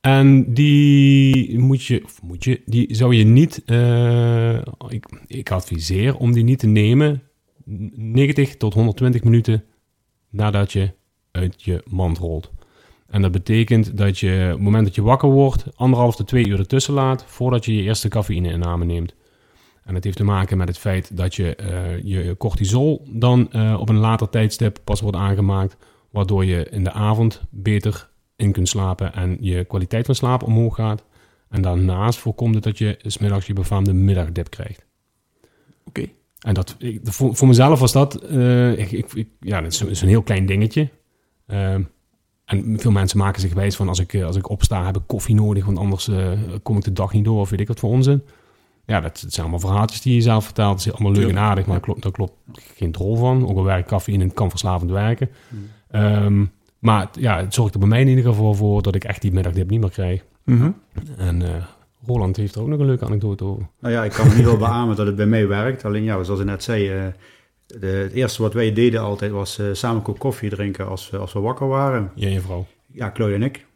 [0.00, 6.16] En die moet je, of moet je, die zou je niet, eh, ik, ik adviseer
[6.16, 7.22] om die niet te nemen
[7.64, 9.64] 90 tot 120 minuten
[10.30, 10.90] nadat je
[11.30, 12.52] uit je mand rolt.
[13.06, 16.46] En dat betekent dat je op het moment dat je wakker wordt, anderhalf tot twee
[16.46, 19.14] uur ertussen laat voordat je je eerste cafeïne-inname neemt.
[19.84, 23.76] En dat heeft te maken met het feit dat je eh, je cortisol dan eh,
[23.80, 25.76] op een later tijdstip pas wordt aangemaakt,
[26.14, 30.74] waardoor je in de avond beter in kunt slapen en je kwaliteit van slaap omhoog
[30.74, 31.04] gaat.
[31.48, 34.84] En daarnaast voorkomt het dat je smiddags je befaamde middagdip krijgt.
[35.84, 36.06] Oké.
[36.38, 39.88] En dat, ik, voor, voor mezelf was dat, eh, ik, ik, ja, dat is, een-
[39.90, 40.88] is een heel klein dingetje.
[41.46, 41.82] Ehm,
[42.44, 45.02] en veel mensen maken zich wijs van als ik, eh, als ik opsta heb ik
[45.06, 46.30] koffie nodig, want anders eh,
[46.62, 48.22] kom ik de dag niet door of weet ik wat voor onzin.
[48.86, 50.76] Ja, dat, dat zijn allemaal verhaaltjes die je zelf vertelt.
[50.76, 52.32] Dat is allemaal leuk en aardig, maar daar klopt, daar klopt
[52.76, 53.48] geen drol van.
[53.48, 55.28] Ook al werkt cafeïne en kan verslavend werken.
[55.94, 56.44] Ehm,
[56.78, 59.22] maar het- ja, het zorgt er bij mij in ieder geval voor dat ik echt
[59.22, 60.24] die middagdip niet meer krijg.
[60.44, 60.70] Mhm.
[61.16, 61.64] En eh,
[62.06, 63.66] Roland heeft er ook nog een leuke anekdote over.
[63.80, 65.84] Nou ja, ik kan niet wel beamen dat het bij mij werkt.
[65.84, 67.02] Alleen ja, zoals ik net zei, eh,
[67.66, 71.10] de, het eerste wat wij deden altijd was eh, samen een kop koffie drinken als,
[71.10, 72.10] we- als we wakker waren.
[72.14, 72.66] Jij en je vrouw.
[72.86, 73.66] Ja, Chloe en ik.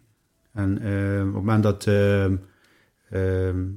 [0.53, 2.25] En eh, op het moment dat uh,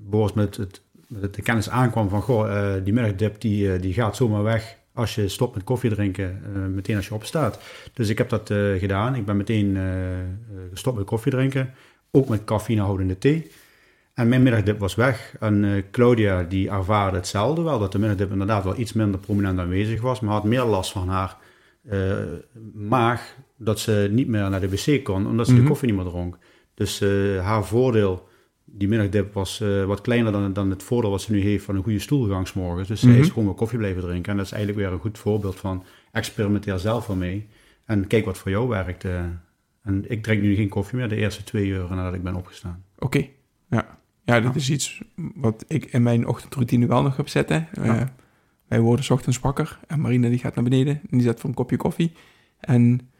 [0.09, 4.43] Boris met, het, met de kennis aankwam van, goh, die middagdip die, die gaat zomaar
[4.43, 6.41] weg als je stopt met koffie drinken,
[6.73, 7.59] meteen als je opstaat.
[7.93, 9.15] Dus ik heb dat gedaan.
[9.15, 9.77] Ik ben meteen
[10.69, 11.73] gestopt met koffie drinken,
[12.11, 13.51] ook met cafeïnehoudende thee.
[14.13, 15.35] En mijn middagdip was weg.
[15.39, 20.01] En Claudia die ervaarde hetzelfde wel, dat de middagdip inderdaad wel iets minder prominent aanwezig
[20.01, 21.37] was, maar had meer last van haar
[22.73, 25.67] maag dat ze niet meer naar de wc kon, omdat ze de mhm.
[25.67, 26.37] koffie niet meer dronk.
[26.73, 26.99] Dus
[27.41, 28.27] haar voordeel,
[28.65, 31.75] die middagdip, was uh, wat kleiner dan, dan het voordeel wat ze nu heeft van
[31.75, 32.87] een goede stoelgang morgens.
[32.87, 34.31] Dus mm ze is gewoon weer koffie blijven drinken.
[34.31, 37.47] En dat is eigenlijk weer een goed voorbeeld van experimenteer zelf ermee.
[37.85, 39.03] En kijk wat voor jou werkt.
[39.03, 39.23] Uh.
[39.83, 42.83] En ik drink nu geen koffie meer de eerste twee uur nadat ik ben opgestaan.
[42.99, 43.27] Oké,
[43.69, 43.99] ja.
[44.23, 47.67] Ja, dat is iets wat ik in mijn ochtendroutine wel nog heb zetten.
[47.73, 48.13] Ja.
[48.67, 51.49] wij worden s ochtends wakker en Marina die gaat naar beneden en die zet voor
[51.49, 52.11] een kopje koffie.
[52.59, 53.10] En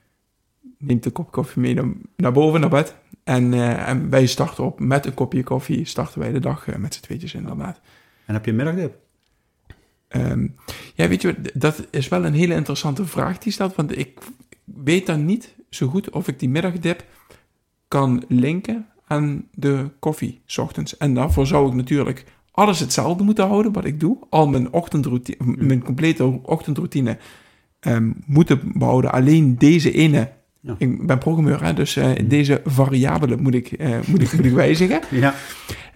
[0.82, 1.80] neemt een kop koffie mee
[2.16, 2.96] naar, boven, naar bed.
[3.24, 6.76] En, uh, en, wij starten op met een kopje koffie, starten wij de dag uh,
[6.76, 7.80] met z'n tweetjes inderdaad.
[8.26, 8.96] En heb je een middagdip?
[10.10, 10.56] Um,
[10.94, 14.20] ja, weet je, dat is wel een hele interessante vraag die stelt, want ik
[14.64, 17.06] weet dan niet zo goed of ik die middagdip
[17.88, 20.98] kan linken aan de koffie s ochtends.
[20.98, 24.18] En daarvoor zou ik natuurlijk alles hetzelfde moeten houden wat ik doe.
[24.30, 27.18] Al mijn ochtendroutine, mijn complete ochtendroutine
[27.80, 29.12] um, moeten behouden.
[29.12, 30.76] Alleen deze ene ja.
[30.78, 34.54] Ik ben programmeur, hè, dus uh, deze variabele moet ik, uh, moet ik, moet ik
[34.66, 35.02] wijzigen.
[35.10, 35.34] Ja.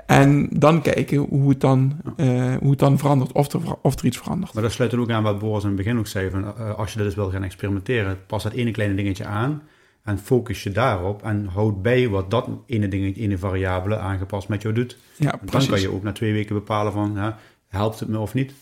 [0.05, 4.05] En dan kijken hoe het dan, uh, hoe het dan verandert, of er, of er
[4.05, 4.53] iets verandert.
[4.53, 6.29] Maar dat sluit er ook aan wat Boris in het begin ook zei.
[6.29, 9.61] Van, als je dat dus wil gaan experimenteren, pas dat ene kleine dingetje aan
[10.03, 14.61] en focus je daarop en houd bij wat dat ene ding, ene variabele aangepast met
[14.61, 14.97] jou doet.
[15.17, 18.33] Ja, dan kan je ook na twee weken bepalen van, ja, helpt het me of
[18.33, 18.53] niet?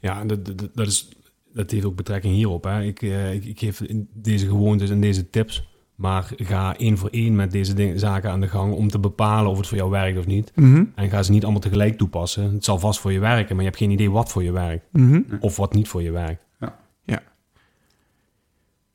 [0.00, 1.08] Ja, dat, dat, dat is
[1.54, 2.64] dat heeft ook betrekking hierop.
[2.64, 2.82] Hè.
[2.82, 5.68] Ik, uh, ik, ik, geef deze gewoontes en deze tips.
[5.94, 9.50] Maar ga één voor één met deze dingen, zaken aan de gang om te bepalen
[9.50, 10.52] of het voor jou werkt of niet.
[10.54, 10.84] Mhm.
[10.94, 12.52] En ga ze niet allemaal tegelijk toepassen.
[12.52, 14.86] Het zal vast voor je werken, maar je hebt geen idee wat voor je werkt.
[14.92, 15.20] Mhm.
[15.40, 16.46] Of wat niet voor je werkt.
[16.60, 16.78] Ja.
[17.04, 17.22] ja.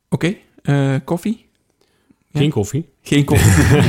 [0.09, 0.93] Oké, okay.
[0.93, 1.47] uh, koffie?
[2.33, 2.89] Geen koffie.
[3.01, 3.81] Geen koffie.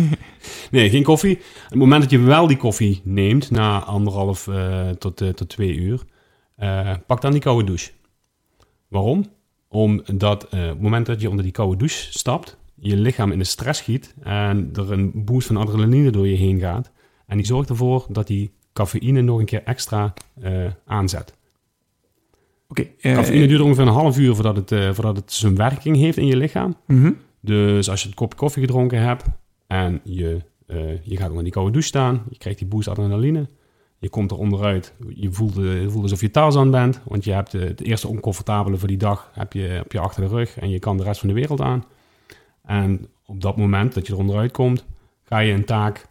[0.70, 1.36] nee, geen koffie.
[1.36, 5.74] Op het moment dat je wel die koffie neemt, na anderhalf uh, tot, tot twee
[5.74, 6.02] uur,
[7.06, 7.90] pak dan die koude douche.
[8.88, 9.24] Waarom?
[9.68, 13.38] Omdat uh, op het moment dat je onder die koude douche stapt, je lichaam in
[13.38, 16.90] de stress schiet en er een boost van adrenaline door je heen gaat.
[17.26, 21.34] En die zorgt ervoor dat die cafeïne nog een keer extra uh, aanzet.
[22.68, 22.80] Oké.
[22.80, 26.16] Okay, uh, cafeïne duurt ongeveer een half uur voordat het, voordat het zijn werking heeft
[26.16, 26.76] in je lichaam.
[26.86, 27.16] -hmm.
[27.40, 29.24] Dus als je een kop koffie gedronken hebt
[29.66, 30.40] en je,
[31.02, 33.46] je gaat onder die koude douche staan, je krijgt die boost adrenaline
[34.04, 34.94] je komt er onderuit.
[35.14, 37.00] Je voelt, je voelt alsof je Tarzan bent.
[37.04, 40.28] Want je hebt het eerste oncomfortabele voor die dag heb je, heb je achter de
[40.28, 40.58] rug.
[40.58, 41.84] En je kan de rest van de wereld aan.
[42.62, 44.84] En op dat moment dat je er onderuit komt,
[45.22, 46.08] ga je een taak,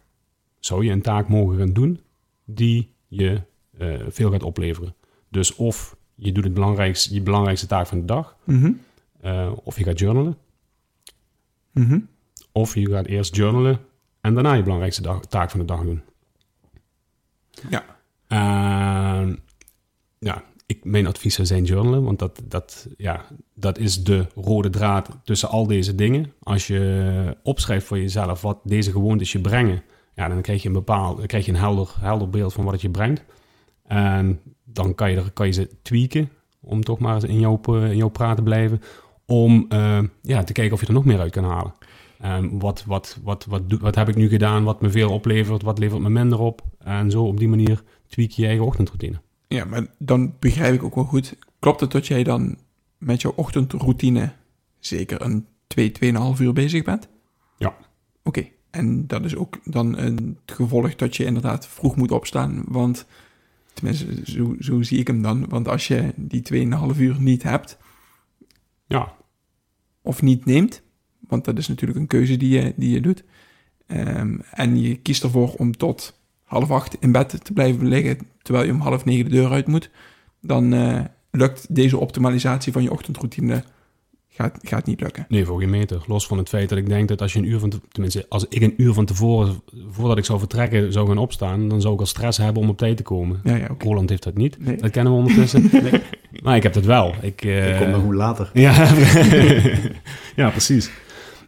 [0.58, 2.00] zou je een taak mogen gaan doen
[2.44, 3.40] die je
[3.78, 4.94] uh, veel gaat opleveren.
[5.28, 8.80] Dus of je doet het belangrijkste, je belangrijkste taak van de dag, mm -hmm.
[9.24, 10.36] uh, of je gaat journalen.
[11.72, 12.08] Mm -hmm.
[12.52, 13.80] Of je gaat eerst journalen
[14.20, 16.02] en daarna je belangrijkste dag, taak van de dag doen.
[17.68, 17.84] Ja.
[18.28, 19.34] Uh,
[20.18, 24.70] ja, ik, mijn advies zou zijn journalen, want dat, dat, ja, dat is de rode
[24.70, 26.32] draad tussen al deze dingen.
[26.42, 29.82] Als je opschrijft voor jezelf wat deze gewoontes je brengen,
[30.14, 32.72] ja, dan krijg je een bepaald, dan krijg je een helder, helder beeld van wat
[32.72, 33.24] het je brengt.
[33.86, 37.60] En dan kan je, er, kan je ze tweaken, om toch maar eens in jouw,
[37.66, 38.82] in jouw praat te blijven,
[39.26, 41.72] om uh, ja, te kijken of je er nog meer uit kan halen.
[42.24, 45.78] Um, wat, wat, wat, wat, wat heb ik nu gedaan wat me veel oplevert, wat
[45.78, 46.62] levert me minder op?
[46.78, 49.20] En zo op die manier tweak je je eigen ochtendroutine.
[49.48, 51.36] Ja, maar dan begrijp ik ook wel goed.
[51.58, 52.58] Klopt het dat jij dan
[52.98, 54.32] met jouw ochtendroutine
[54.78, 55.92] zeker een 2,
[56.36, 57.08] 2,5 uur bezig bent?
[57.58, 57.68] Ja.
[57.68, 57.78] Oké,
[58.22, 58.52] okay.
[58.70, 63.06] en dat is ook dan een gevolg dat je inderdaad vroeg moet opstaan, want
[63.72, 65.48] tenminste, zo, zo zie ik hem dan.
[65.48, 67.78] Want als je die 2,5 uur niet hebt,
[68.86, 69.14] ja.
[70.02, 70.82] of niet neemt,
[71.28, 73.24] want dat is natuurlijk een keuze die je, die je doet.
[73.86, 78.66] Um, en je kiest ervoor om tot half acht in bed te blijven liggen, terwijl
[78.66, 79.90] je om half negen de deur uit moet.
[80.40, 83.64] Dan uh, lukt deze optimalisatie van je ochtendroutine
[84.34, 85.26] gaat, gaat niet lukken.
[85.28, 86.04] Nee, voor geen meter.
[86.06, 88.26] Los van het feit dat ik denk dat als je een uur van te, tenminste,
[88.28, 91.94] als ik een uur van tevoren, voordat ik zou vertrekken, zou gaan opstaan, dan zou
[91.94, 93.40] ik al stress hebben om op tijd te komen.
[93.44, 93.88] Ja, ja, okay.
[93.88, 94.56] Roland heeft dat niet.
[94.58, 94.76] Nee.
[94.76, 95.70] Dat kennen we ondertussen.
[95.82, 96.02] nee.
[96.42, 97.14] Maar ik heb dat wel.
[97.20, 98.50] Ik, uh, ik kom nog hoe later.
[98.52, 98.94] Ja,
[100.36, 100.90] ja precies.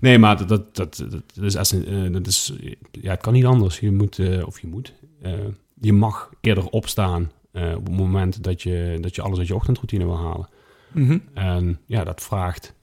[0.00, 1.02] Nee, maar dat, dat, dat,
[1.34, 2.52] dat is, uh, dat is
[2.90, 3.80] ja, het kan niet anders.
[3.80, 5.32] Je moet, uh, of je moet, uh,
[5.80, 10.04] je mag eerder opstaan op het moment dat je, dat je alles uit je ochtendroutine
[10.04, 10.48] wil halen.
[10.92, 11.22] Mm -hmm.
[11.34, 12.74] En ja, dat vraagt,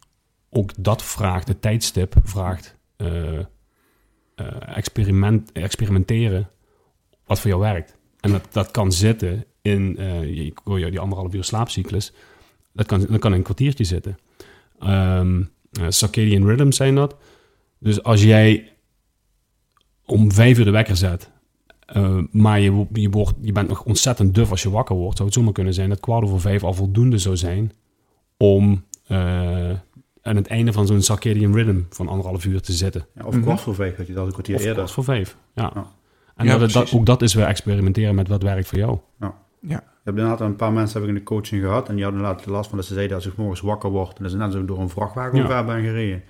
[0.49, 2.75] ook dat vraagt, het tijdstip vraagt
[4.35, 6.49] eh, experiment, experimenteren
[7.25, 7.97] wat voor jou werkt.
[8.19, 12.13] En dat, dat kan zitten in eh, je- ik hoor jou die anderhalf uur slaapcyclus.
[12.73, 14.17] Dat kan, dat kan in een kwartiertje zitten.
[14.79, 15.43] Ehm
[15.79, 17.15] eh, circadian rhythms zijn dat.
[17.79, 18.71] Dus als jij
[20.05, 21.31] om vijf uur de wekker zet,
[21.85, 25.29] eh, maar je, je, wordt, je bent nog ontzettend duf als je wakker wordt, zou
[25.29, 27.71] het zomaar kunnen zijn dat kwart over vijf al voldoende zou zijn
[28.37, 29.69] om eh,
[30.21, 33.05] aan het einde van zo'n circadian rhythm van anderhalf uur te zitten.
[33.15, 33.43] Ja, of Mhm.
[33.43, 34.75] kwart voor vijf, dat je dat een kwartier Of eerder.
[34.75, 35.71] kwart voor vijf, ja.
[35.75, 35.91] Ja.
[36.35, 38.97] En Ja, dat, dat, ook dat is weer experimenteren met wat werkt voor jou.
[39.71, 42.21] Ik heb inderdaad een paar mensen heb ik in de coaching gehad en die hadden
[42.21, 44.53] inderdaad last van dat ze zeiden als ik morgens wakker word en dat is net
[44.53, 45.43] ik door een vrachtwagen Ja.
[45.43, 46.23] omver ben gereden.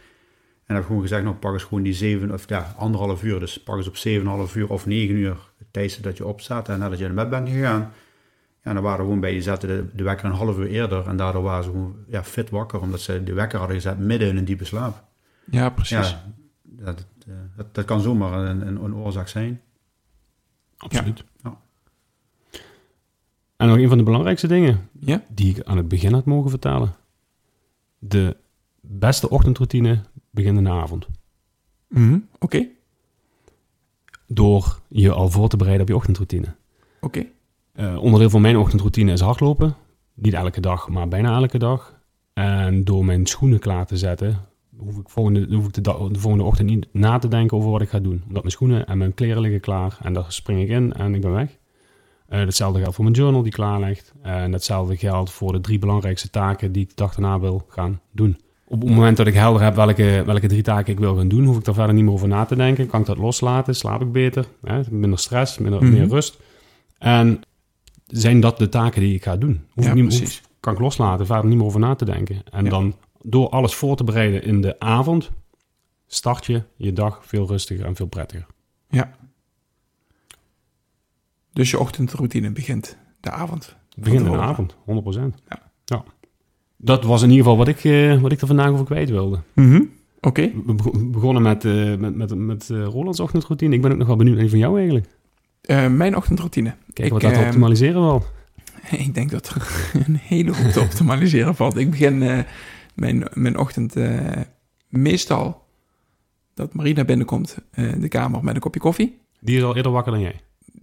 [0.65, 3.63] En heb gewoon gezegd, nou pak eens gewoon die zeven, of ja, anderhalf uur, dus
[3.63, 3.95] pak eens op
[4.49, 7.29] 7,5 uur of 9 uur het tijdstip dat je opstaat en nadat je naar bed
[7.29, 7.91] bent gegaan.
[8.63, 11.07] Ja, dan waren we gewoon bij, die zetten de, de wekker een half uur eerder
[11.07, 14.27] en daardoor waren ze gewoon ja, fit wakker, omdat ze de wekker hadden gezet midden
[14.29, 15.03] in een diepe slaap.
[15.45, 16.09] Ja, precies.
[16.09, 16.23] Ja,
[16.63, 19.61] dat, eh, dat, dat kan zomaar een, een, een oorzaak zijn.
[20.77, 21.23] Absoluut.
[21.43, 21.61] Ja.
[23.63, 25.23] En nog een van de belangrijkste dingen Ja?
[25.29, 26.95] die ik aan het begin had mogen vertellen.
[27.99, 28.35] De
[28.81, 31.07] beste ochtendroutine begint in de avond.
[31.87, 32.17] Mhm.
[32.39, 32.67] Oké,
[34.27, 36.55] Door je al voor te bereiden op je ochtendroutine.
[37.01, 37.25] oké.
[37.73, 39.75] Eh, onderdeel van mijn ochtendroutine is hardlopen.
[40.13, 41.99] Niet elke dag, maar bijna elke dag.
[42.33, 44.37] En door mijn schoenen klaar te zetten,
[44.77, 47.69] hoef ik, volgende, hoef ik de, dag- de volgende ochtend niet na te denken over
[47.71, 48.21] wat ik ga doen.
[48.27, 49.97] Omdat mijn schoenen en mijn kleren liggen klaar.
[50.01, 51.57] En daar spring ik in en ik ben weg.
[52.33, 54.13] Eh hetzelfde geldt voor mijn journal die klaar ligt.
[54.21, 57.99] En hetzelfde geldt voor de drie belangrijkste taken die ik de dag daarna wil gaan
[58.11, 58.37] doen.
[58.67, 61.45] Op het moment dat ik helder heb welke, welke drie taken ik wil gaan doen,
[61.45, 62.87] hoef ik daar verder niet meer over na te denken.
[62.87, 64.81] Kan ik dat loslaten, slaap ik beter, hè?
[64.89, 65.91] minder stress, minder, Mhm.
[65.93, 66.39] meer rust.
[66.97, 67.41] En
[68.07, 69.65] zijn dat de taken die ik ga doen?
[69.73, 72.41] Hoef Ja, ik niet, hoef- kan ik loslaten, verder niet meer over na te denken.
[72.51, 72.69] En Ja.
[72.69, 75.31] dan door alles voor te bereiden in de avond,
[76.07, 78.45] start je je dag veel rustiger en veel prettiger.
[78.89, 79.15] Ja.
[81.53, 83.75] Dus je ochtendroutine begint de avond.
[83.95, 84.47] Begin in de tevoren.
[84.49, 85.41] avond, 100%.
[85.49, 85.61] Ja.
[85.85, 86.03] ja.
[86.77, 89.39] Dat was in ieder geval wat ik, eh, wat ik er vandaag over kwijt wilde.
[89.53, 89.81] Mhm.
[90.21, 90.51] Oké.
[90.65, 93.75] We bego- begonnen met, eh, met, met, met eh, Rolands ochtendroutine.
[93.75, 95.07] Ik ben ook nog wel benieuwd naar die van jou eigenlijk.
[95.97, 96.75] Mijn ochtendroutine.
[96.93, 98.23] Kijken Ik, wat dat ehm, optimaliseren wel.
[99.05, 99.67] Ik denk dat er
[100.07, 101.77] een hele hoop te optimaliseren valt.
[101.77, 102.17] Ik begin
[102.95, 103.95] mijn, mijn ochtend
[104.89, 105.63] meestal
[106.53, 109.19] dat Marina binnenkomt eh, de kamer met een kopje koffie.
[109.39, 110.39] Die is al eerder wakker dan jij.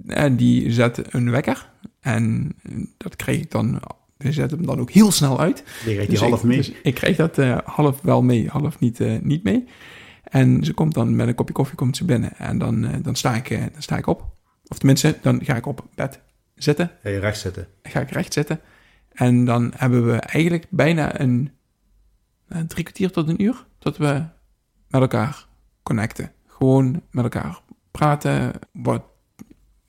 [0.07, 1.71] En die zet een wekker.
[2.01, 2.53] En
[2.97, 3.81] dat krijg ik dan...
[4.17, 5.65] We zetten hem dan ook heel snel uit.
[5.85, 6.57] Rijdt die Dus half ik, mee.
[6.57, 9.67] dus ik krijg dat eh, half wel mee, half niet, eh, niet mee.
[10.31, 12.37] En ze komt dan met een kopje koffie komt ze binnen.
[12.37, 14.39] En dan, eh, dan, sta ik, eh, dan sta ik op.
[14.67, 16.21] Of tenminste, dan ga ik op bed
[16.55, 16.91] zitten.
[17.03, 17.67] Ga je rechts zitten.
[17.83, 18.61] ga ik recht zitten.
[19.13, 21.51] En dan hebben we eigenlijk bijna een,
[22.49, 24.25] eh, drie kwartier tot een uur dat we
[24.89, 25.47] met elkaar
[25.83, 26.33] connecten.
[26.47, 27.61] Gewoon met elkaar
[27.91, 28.53] praten.
[28.73, 29.03] Wat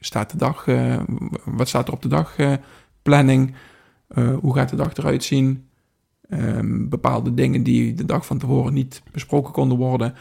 [0.06, 1.02] staat de dag, eh,
[1.46, 2.54] wat staat er op de dag, eh,
[3.02, 3.54] planning.
[4.08, 5.70] Eh, hoe gaat de dag eruit zien?
[6.30, 10.16] Ehm, bepaalde dingen die de dag van tevoren niet besproken konden worden,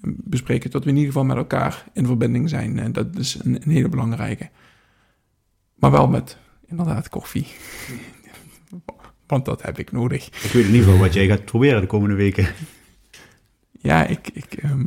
[0.00, 2.78] bespreken tot we in ieder geval met elkaar in verbinding zijn.
[2.78, 4.50] En dat is een, een hele belangrijke.
[5.74, 7.46] Maar wel met inderdaad koffie.
[9.26, 10.26] Want dat heb ik nodig.
[10.26, 12.46] Ik weet in ieder geval wat jij gaat proberen de komende weken.
[13.70, 14.84] Ja, ik, ik ehm,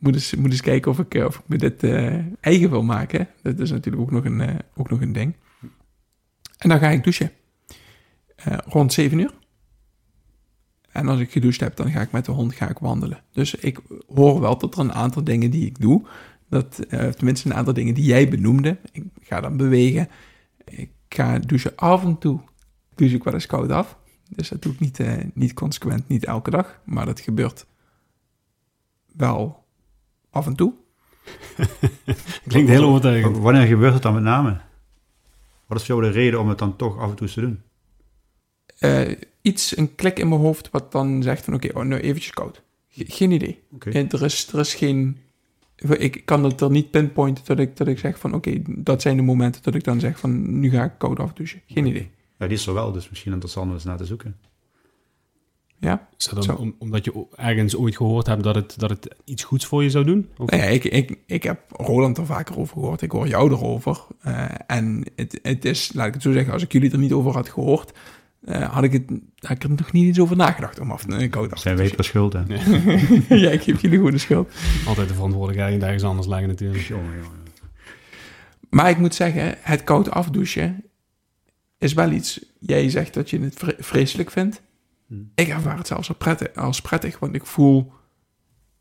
[0.00, 3.28] moet, eens, moet eens kijken of ik, eh, of me dit eh, eigen wil maken.
[3.42, 5.34] Dat is natuurlijk ook nog een, eh, ook nog een ding.
[6.58, 7.32] En dan ga ik douchen.
[8.66, 9.34] Rond 7 uur.
[10.92, 13.22] En als ik gedoucht heb, dan ga ik met de hond ga ik wandelen.
[13.32, 13.80] Dus ik
[14.14, 16.06] hoor wel dat er een aantal dingen die ik doe,
[16.48, 18.78] dat, tenminste een aantal dingen die jij benoemde.
[18.92, 20.08] Ik ga dan bewegen.
[20.64, 22.40] Ik ga douchen af en toe.
[22.94, 23.98] Douche ik wel eens koud af.
[24.28, 25.00] Dus dat doe ik niet,
[25.34, 26.80] niet consequent, niet elke dag.
[26.84, 27.66] Maar dat gebeurt
[29.16, 29.67] wel
[30.38, 30.72] af en toe.
[32.46, 33.38] Klinkt heel overtuigend.
[33.38, 34.60] Wanneer gebeurt het dan met name?
[35.66, 37.62] Wat is voor jou de reden om het dan toch af en toe te doen?
[38.78, 39.10] Eh,
[39.42, 42.62] iets, een klik in mijn hoofd wat dan zegt van oké, oh, nu eventjes koud.
[42.88, 43.62] Ge- geen idee.
[43.78, 45.18] En er, is, er is geen...
[45.98, 49.16] Ik kan het er niet pinpointen dat ik, dat ik zeg van oké, dat zijn
[49.16, 51.62] de momenten dat ik dan zeg van nu ga ik koud afdouchen.
[51.66, 52.10] Geen idee.
[52.38, 54.36] Ja, die is er wel, dus misschien interessant om eens naar te zoeken.
[55.80, 56.08] Ja?
[56.18, 56.54] Is dat dan Zo.
[56.62, 59.90] om- omdat je ergens ooit gehoord hebt dat het, dat het iets goeds voor je
[59.90, 60.28] zou doen?
[60.36, 63.02] Of- Nou ja, ik, ik, ik heb Roland er vaker over gehoord.
[63.02, 64.00] Ik hoor jou erover.
[64.20, 67.12] Eh, en het, het is, laat ik het zo zeggen, als ik jullie er niet
[67.12, 67.92] over had gehoord,
[68.44, 69.02] eh, had, ik het,
[69.38, 71.76] had ik er nog niet eens over nagedacht om af te koud af te Zijn
[71.76, 72.40] wij per schuld, hè?
[73.44, 74.52] ja, ik geef jullie gewoon de schuld.
[74.86, 76.84] Altijd de verantwoordelijkheid ergens anders leggen natuurlijk.
[76.84, 77.46] Jongen, jongen.
[78.70, 80.84] Maar ik moet zeggen, het koud afdouchen
[81.78, 82.40] is wel iets.
[82.60, 84.62] Jij zegt dat je het vre- vreselijk vindt.
[85.08, 85.30] Hmm.
[85.34, 87.92] Ik ervaar het zelfs als prettig, als prettig, want ik voel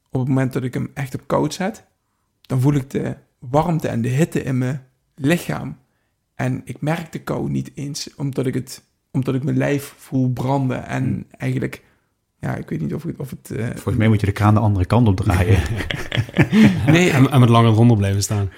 [0.10, 1.86] op het moment dat ik hem echt op koud zet,
[2.42, 4.84] dan voel ik de warmte en de hitte in mijn
[5.16, 5.78] lichaam.
[6.36, 10.30] En ik merk de kou niet eens, omdat ik, het, omdat ik mijn lijf voel
[10.32, 10.86] branden.
[10.88, 11.26] En Hmm.
[11.38, 11.84] eigenlijk,
[12.40, 13.52] ja, ik weet niet of, het- of het...
[13.52, 15.60] eh, Volgens mij moet je de kraan de andere kant op draaien.
[16.88, 18.50] nee, En, en met langer eronder blijven staan.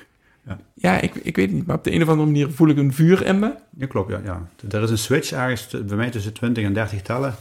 [0.73, 1.65] ja, ik, ik weet het niet.
[1.65, 3.53] Maar op de een of andere manier voel ik een vuur in me.
[3.77, 4.11] Ja, klopt.
[4.11, 4.47] Ja, ja.
[4.69, 7.35] Er is een switch ergens bij mij tussen 20 en 30 tellen.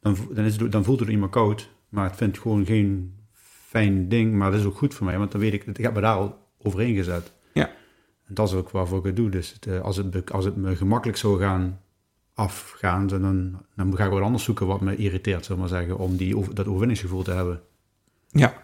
[0.00, 1.70] Dan, dan, is het, dan voelt het meer koud.
[1.88, 3.14] Maar het vindt gewoon geen
[3.68, 4.34] fijn ding.
[4.34, 6.16] Maar dat is ook goed voor mij, want dan weet ik, ik heb me daar
[6.16, 7.32] al overheen gezet.
[7.52, 7.66] Ja.
[8.26, 9.30] En dat is ook waarvoor ik het doe.
[9.30, 11.80] Dus het, eh, als, het, als het me gemakkelijk zou gaan
[12.34, 15.98] afgaan, dan, dan ga ik wat anders zoeken wat me irriteert, zullen we maar zeggen,
[15.98, 17.60] om die, dat overwinningsgevoel te hebben.
[18.28, 18.54] Ja.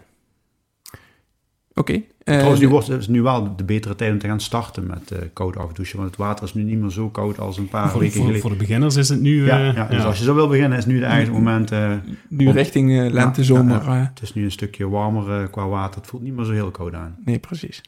[1.75, 1.93] Oké.
[1.93, 2.03] eh,
[2.35, 5.11] Trouwens, nu wordt het is nu wel de betere tijd om te gaan starten met
[5.11, 5.97] eh koud afdouchen.
[5.99, 8.41] Want het water is nu niet meer zo koud als een paar voor, weken geleden.
[8.41, 9.45] voor de beginners is het nu...
[9.47, 10.05] ja, eh, ja, dus ja.
[10.05, 11.71] als je zo wil beginnen, is nu de eigen moment.
[11.71, 11.93] eh,
[12.29, 13.83] nu richting lente, Ja, zomer.
[13.85, 16.01] ja, het is nu een stukje warmer qua water.
[16.01, 17.17] Het voelt niet meer zo heel koud aan.
[17.25, 17.83] Nee, precies.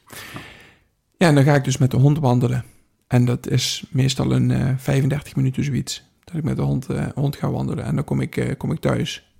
[1.17, 2.63] Ja, en dan ga ik dus met de hond wandelen.
[3.07, 6.03] En dat is meestal een eh 35 minuten zoiets.
[6.23, 7.83] Dat ik met de hond, eh, hond ga wandelen.
[7.85, 9.31] En dan kom ik, eh, kom ik thuis.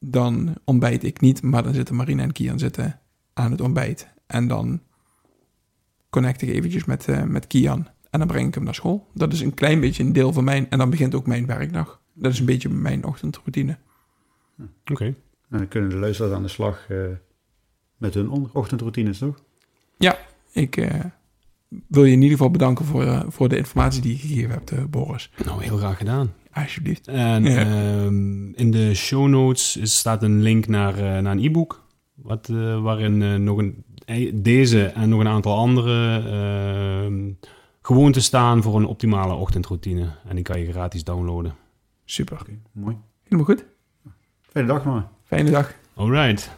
[0.00, 2.98] Dan ontbijt ik niet, maar dan zitten Marina en Kian zitten
[3.36, 4.08] aan het ontbijt.
[4.26, 4.80] En dan
[6.10, 7.88] connect ik eventjes met, eh, met Kian.
[8.10, 9.06] En dan breng ik hem naar school.
[9.14, 10.70] Dat is een klein beetje een deel van mijn...
[10.70, 12.00] En dan begint ook mijn werkdag.
[12.14, 13.78] Dat is een beetje mijn ochtendroutine.
[14.90, 15.04] Oké.
[15.04, 16.98] En dan kunnen de luisteraars aan de slag eh,
[17.96, 19.44] met hun ochtendroutines, toch?
[20.52, 21.00] Ik eh,
[21.88, 24.70] wil je in ieder geval bedanken voor, eh, voor de informatie die je gegeven hebt,
[24.70, 25.32] eh, Boris.
[25.44, 26.32] Nou, heel graag gedaan.
[26.52, 27.08] Alsjeblieft.
[27.08, 27.58] En Ja.
[27.60, 31.84] ehm, in de show notes is- staat een link naar, naar een e-book.
[32.16, 37.32] Wat, eh, waarin eh, nog een, eh, deze en nog een aantal andere ehm
[37.86, 40.08] gewoonten staan voor een optimale ochtendroutine.
[40.28, 41.54] En die kan je gratis downloaden.
[42.04, 42.40] Super.
[42.40, 42.96] Oké, mooi.
[43.22, 43.64] Helemaal goed.
[44.42, 45.08] Fijne dag, man.
[45.24, 45.74] Fijne dag.
[45.94, 46.50] Alright.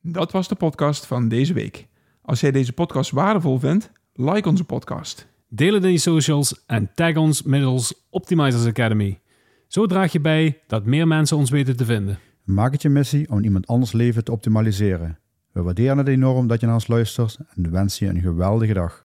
[0.00, 1.86] Dat was de podcast van deze week.
[2.22, 5.26] Als jij deze podcast waardevol vindt, like onze podcast.
[5.48, 9.20] Deel het in je socials en tag ons middels Optimizers Academy.
[9.66, 12.18] Zo draag je bij dat meer mensen ons weten te vinden.
[12.44, 15.18] Maak het je missie om iemand anders leven te optimaliseren.
[15.52, 19.04] We waarderen het enorm dat je naar ons luistert en wensen je een geweldige dag.